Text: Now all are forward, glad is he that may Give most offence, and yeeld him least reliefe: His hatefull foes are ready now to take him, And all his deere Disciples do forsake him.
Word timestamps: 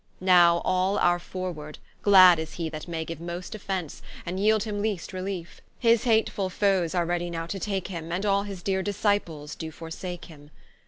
Now 0.19 0.63
all 0.65 0.97
are 0.97 1.19
forward, 1.19 1.77
glad 2.01 2.39
is 2.39 2.53
he 2.53 2.69
that 2.69 2.87
may 2.87 3.05
Give 3.05 3.21
most 3.21 3.53
offence, 3.53 4.01
and 4.25 4.39
yeeld 4.39 4.63
him 4.63 4.81
least 4.81 5.11
reliefe: 5.13 5.61
His 5.77 6.05
hatefull 6.05 6.49
foes 6.49 6.95
are 6.95 7.05
ready 7.05 7.29
now 7.29 7.45
to 7.45 7.59
take 7.59 7.89
him, 7.89 8.11
And 8.11 8.25
all 8.25 8.41
his 8.41 8.63
deere 8.63 8.81
Disciples 8.81 9.53
do 9.53 9.69
forsake 9.69 10.25
him. 10.25 10.49